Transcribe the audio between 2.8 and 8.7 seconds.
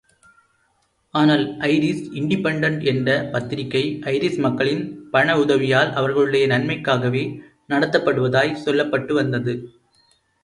என்ற பத்திரிகை ஐரிஷ் மக்களின் பண உதவியால் அவர்களுடைய நன்மைக்காகவே நடத்தப்படுவதாய்ச்